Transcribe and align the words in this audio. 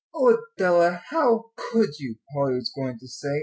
"Oh, 0.15 0.35
Adela, 0.55 1.03
how 1.11 1.51
could 1.55 1.99
you?" 1.99 2.15
Polly 2.33 2.55
was 2.55 2.71
going 2.75 2.97
to 2.97 3.07
say. 3.07 3.39